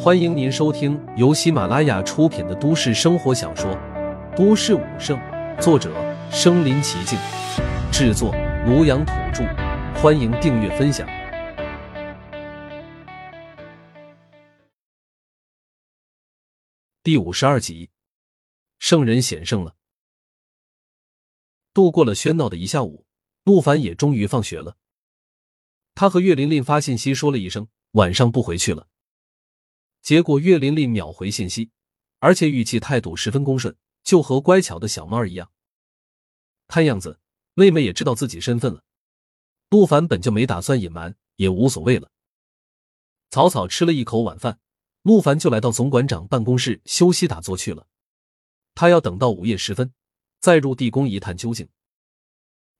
[0.00, 3.68] 欢迎您收听由喜马拉雅出品的都市生活小说
[4.36, 5.18] 《都市武圣》，
[5.60, 5.92] 作者：
[6.30, 7.18] 身临其境，
[7.90, 8.32] 制作：
[8.64, 9.42] 庐阳土著。
[10.00, 11.04] 欢迎订阅分享。
[17.02, 17.90] 第五十二集，
[18.78, 19.74] 圣人显圣了。
[21.74, 23.04] 度过了喧闹的一下午，
[23.42, 24.76] 陆凡也终于放学了。
[25.96, 28.86] 他和岳琳琳发信息说了一声晚上不回去了。
[30.08, 31.70] 结果岳琳琳秒回信息，
[32.18, 35.52] 而且语气态度十分恭顺，就和乖巧的小猫儿一样。
[36.66, 37.20] 看样子
[37.52, 38.82] 妹妹也知道自己身份了。
[39.68, 42.10] 陆凡本就没打算隐瞒，也无所谓了。
[43.28, 44.58] 草草吃了一口晚饭，
[45.02, 47.86] 陆凡就来到总馆长办公室休息打坐去了。
[48.74, 49.92] 他要等到午夜时分，
[50.40, 51.68] 再入地宫一探究竟。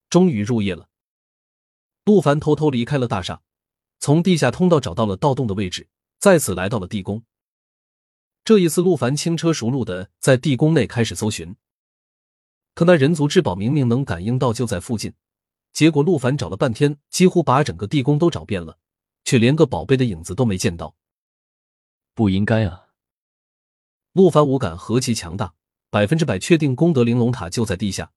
[0.09, 0.89] 终于入夜了，
[2.07, 3.43] 陆凡偷偷离开了大厦，
[3.99, 5.91] 从地下通道找到了盗洞的位置。
[6.19, 7.25] 再次来到了地宫。
[8.45, 11.55] 这一次，陆凡轻车熟路的在地宫内开始搜寻。
[12.75, 15.13] 可那人族至宝明明能感应到就在附近，
[15.73, 18.79] 结果陆凡找了半天，几乎把整个地宫都找遍了，
[19.25, 20.97] 却连个宝贝的影子都没见到。
[22.15, 22.89] 不应该啊！
[24.13, 25.55] 陆凡五感何其强大，
[25.91, 28.13] 百分之百确定功德玲珑塔就在地下。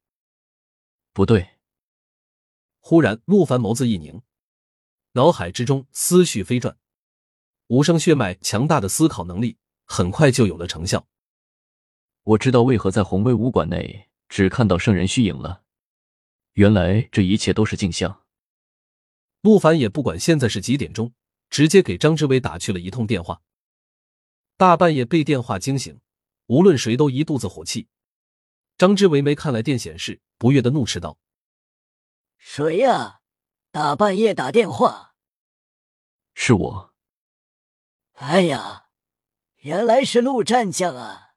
[1.13, 1.59] 不对！
[2.79, 4.21] 忽然，陆凡眸子一凝，
[5.11, 6.77] 脑海之中思绪飞转。
[7.71, 11.07] 无声血脉强大的思考能力很快就有了成效。
[12.23, 15.63] 我知道为何在红威武馆内只看到圣人虚影了，
[16.51, 18.25] 原来这一切都是镜像。
[19.39, 21.13] 陆凡也不管现在是几点钟，
[21.49, 23.41] 直接给张志伟打去了一通电话。
[24.57, 26.01] 大半夜被电话惊醒，
[26.47, 27.87] 无论谁都一肚子火气。
[28.77, 31.17] 张志伟没看来电显示，不悦的怒斥道
[32.37, 33.21] ：“谁呀？
[33.71, 35.13] 大半夜打电话
[36.35, 36.90] ？”“是我。”
[38.21, 38.85] 哎呀，
[39.61, 41.33] 原来是陆战将啊！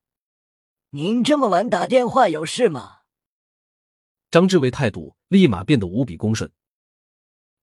[0.90, 2.98] 您这么晚打电话有事吗？
[4.30, 6.52] 张志伟态度立马变得无比恭顺。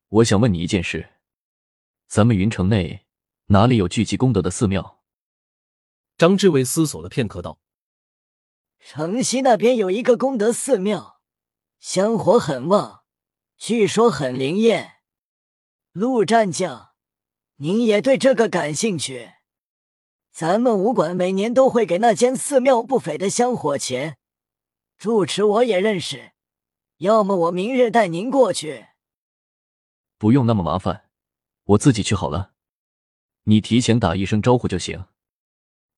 [0.07, 1.19] 我想问你一件事：
[2.07, 3.05] 咱们云城内
[3.45, 5.03] 哪里有聚集功德的寺庙？
[6.17, 7.61] 张志伟思索了片刻，道
[8.81, 11.21] ：“城西那边有一个功德寺庙，
[11.77, 13.03] 香火很旺，
[13.55, 14.93] 据说很灵验。
[15.91, 16.89] 陆战将。”
[17.61, 19.33] 您也对这个感兴趣？
[20.31, 24.17] 咱们武馆每年都会给那间寺庙不菲的香火钱，
[24.97, 26.31] 住持我也认识，
[26.97, 28.87] 要么我明日带您过去。
[30.17, 31.11] 不用那么麻烦，
[31.65, 32.53] 我自己去好了。
[33.43, 35.05] 你提前打一声招呼就行。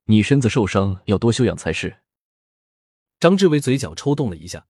[0.08, 2.02] 你身子受伤，要多休养才是。
[3.22, 4.68] 张志伟嘴角抽动了一下，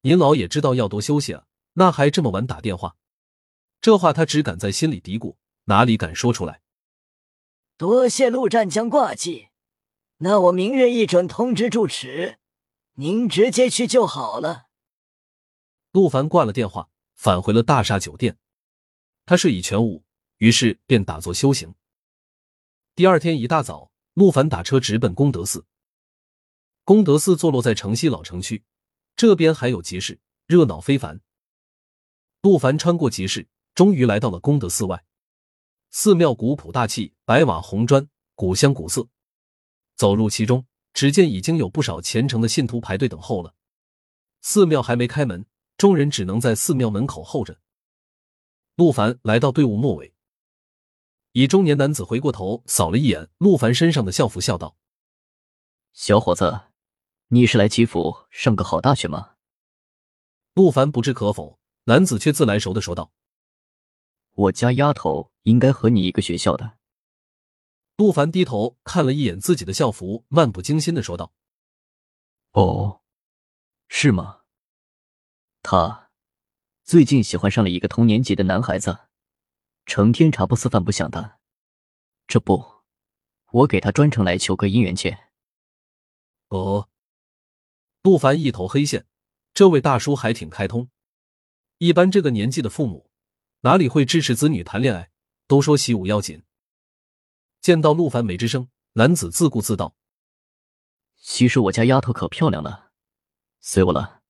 [0.00, 2.96] 您老也知道要多休息啊，那还这么晚打电话？
[3.80, 5.36] 这话他只敢在心里嘀咕。
[5.70, 6.62] 哪里敢说出来？
[7.76, 9.50] 多谢陆战将挂记，
[10.18, 12.38] 那我明日一准通知住持，
[12.94, 14.66] 您直接去就好了。
[15.92, 18.36] 陆凡挂了电话，返回了大厦酒店。
[19.24, 20.02] 他睡意全无，
[20.38, 21.72] 于是便打坐修行。
[22.96, 25.64] 第二天一大早，陆凡打车直奔功德寺。
[26.82, 28.64] 功德寺坐落在城西老城区，
[29.14, 31.20] 这边还有集市，热闹非凡。
[32.42, 35.04] 陆凡穿过集市，终于来到了功德寺外。
[35.92, 39.08] 寺庙古朴大气，白瓦红砖，古香古色。
[39.96, 43.56] 走入其中，只见已经有不少虔诚的信徒排队等候了。
[44.40, 45.44] 寺庙还没开门，
[45.76, 47.58] 众人只能在寺庙门口候着。
[48.76, 50.14] 陆凡来到队伍末尾，
[51.32, 54.76] 一中年男子回过头扫了一眼陆凡身上的校服，笑道
[55.92, 56.60] ：“小伙子，
[57.28, 59.32] 你是来祈福上个好大学吗？”
[60.54, 63.12] 陆凡不置可否，男子却自来熟的说道。
[64.40, 66.78] 我家丫头应该和你一个学校的。
[67.96, 71.34] 陆凡低头看了一眼自己的校服，漫不经心的说道
[72.52, 73.02] ：“哦，
[73.88, 74.40] 是吗？
[75.62, 76.10] 他
[76.84, 79.00] 最近喜欢上了一个同年级的男孩子，
[79.84, 81.38] 成天茶不思饭不想的。
[82.26, 82.82] 这不，
[83.52, 85.30] 我给他专程来求个姻缘签。”
[86.48, 86.88] 哦，
[88.02, 89.06] 陆凡一头黑线，
[89.52, 90.88] 这位大叔还挺开通。
[91.76, 93.09] 一般这个年纪的父母。
[93.62, 95.10] 哪里会支持子女谈恋爱？
[95.46, 96.44] 都说习武要紧。
[97.60, 99.94] 见到陆凡没吱声，男子自顾自道
[101.20, 102.92] ：“其实我家丫头可漂亮了，
[103.60, 104.22] 随我了。”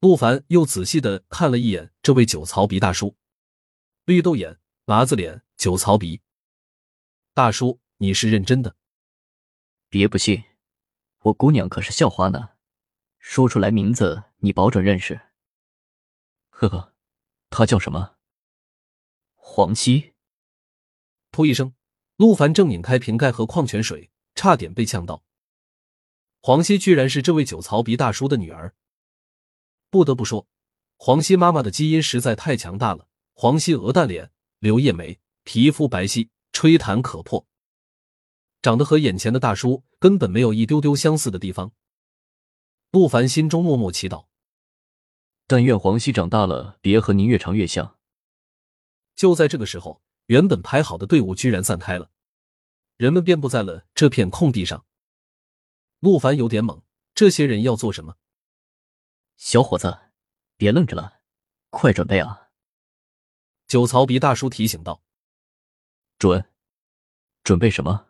[0.00, 3.16] 陆凡又仔细的看了一眼这位酒槽鼻大叔，
[4.04, 6.20] 绿豆眼、麻子脸、酒槽鼻。
[7.32, 8.76] 大叔，你是认真的？
[9.88, 10.44] 别不信，
[11.20, 12.50] 我姑娘可是校花呢，
[13.18, 15.20] 说出来名字你保准认识。
[16.50, 16.89] 呵呵。
[17.50, 18.16] 他叫什么？
[19.34, 20.14] 黄熙。
[21.32, 21.74] 噗一声，
[22.16, 25.24] 陆凡正拧开瓶盖和矿泉水，差点被呛到。
[26.40, 28.74] 黄熙居然是这位酒槽鼻大叔的女儿。
[29.90, 30.46] 不得不说，
[30.96, 33.08] 黄熙妈妈的基因实在太强大了。
[33.34, 34.30] 黄熙鹅蛋脸，
[34.60, 37.46] 柳叶眉，皮肤白皙，吹弹可破，
[38.62, 41.72] 长得和眼前的大叔根本没有一丢丢相似的地方。
[42.92, 44.26] 陆凡心中默默祈祷，
[45.50, 47.98] 但愿黄熙长大了别和您越长越像。
[49.16, 52.12] 就在这个时候，原本排好的队伍居然散开了，
[52.96, 54.86] 人们遍布在了这片空地上。
[55.98, 56.82] 陆凡有点懵，
[57.16, 58.14] 这些人要做什么？
[59.38, 60.12] 小伙子，
[60.56, 61.18] 别愣着了，
[61.70, 62.50] 快准备啊！
[63.66, 65.02] 酒槽鼻大叔提醒道
[66.16, 66.48] ：“准，
[67.42, 68.06] 准备什么？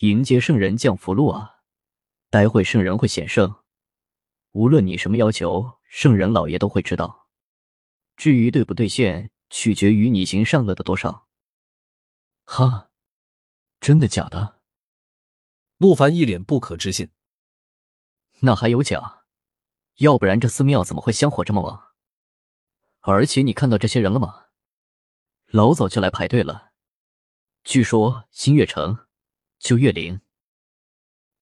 [0.00, 1.60] 迎接圣人降福禄啊！
[2.30, 3.62] 待会圣人会显圣，
[4.50, 7.28] 无论你什么要求，圣人老爷都会知道。
[8.16, 11.26] 至于兑不兑现，取决于你行善恶的多少。”
[12.46, 12.90] 哈，
[13.80, 14.60] 真的假的？
[15.78, 17.10] 陆凡一脸不可置信。
[18.38, 19.24] 那还有假？
[19.96, 21.88] 要不然这寺庙怎么会香火这么旺？
[23.00, 24.46] 而且你看到这些人了吗？
[25.46, 26.70] 老早就来排队了。
[27.64, 29.08] 据说新月城，
[29.58, 30.20] 就越灵。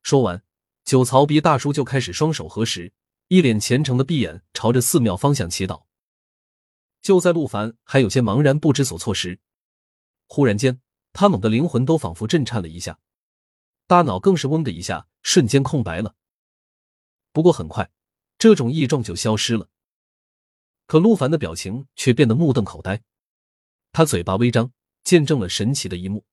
[0.03, 0.43] 说完，
[0.85, 2.95] 九曹鼻大叔就开始双手合十，
[3.29, 5.85] 一脸虔诚的闭眼朝着寺庙方向祈祷。
[7.03, 9.41] 就在陆凡还有些茫然不知所措时，
[10.27, 10.81] 忽然间，
[11.13, 12.99] 他猛的灵魂都仿佛震颤了一下，
[13.87, 16.17] 大脑更是嗡的一下，瞬间空白了。
[17.33, 17.91] 不过很快，
[18.39, 19.69] 这种异状就消失了。
[20.87, 23.03] 可陆凡的表情却变得目瞪口呆，
[23.93, 24.73] 他嘴巴微张，
[25.05, 26.25] 见证了神奇的一幕。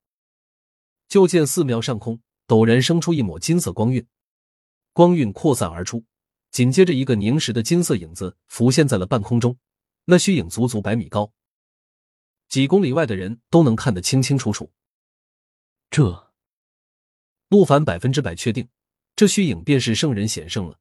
[1.10, 4.08] 就见寺庙上空陡然生出一抹金色光晕，
[4.94, 6.06] 光晕扩散而出，
[6.56, 9.58] 紧接着一个凝实的金色影子浮现在了半空中，
[10.06, 11.34] 那虚影足足百米高，
[12.48, 14.72] 几公里外的人都能看得清清楚楚。
[15.90, 16.32] 这，
[17.50, 18.70] 陆凡百分之百确定，
[19.18, 20.80] 这虚影便是圣人显圣了。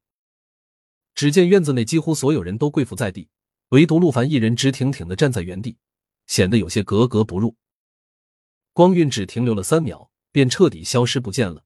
[1.13, 3.27] 只见院子内几乎所有人都跪伏在地。
[3.69, 5.77] 唯独陆凡一人直挺挺的站在原地，
[6.25, 7.57] 显得有些格格不入。
[8.71, 11.65] 光晕只停留了三秒，便彻底消失不见了。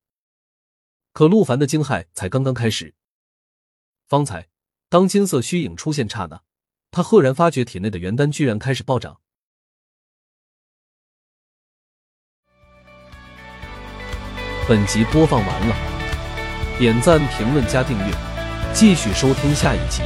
[1.13, 2.95] 可陆凡的惊骇才刚刚开始。
[4.09, 4.47] 方才，
[4.89, 6.41] 当金色虚影出现刹那，
[6.89, 9.19] 他赫然发觉体内的元丹居然开始暴涨。
[14.67, 15.75] 本集播放完了，
[16.79, 18.11] 点赞、评论、加订阅，
[18.73, 20.01] 继续收听下一集。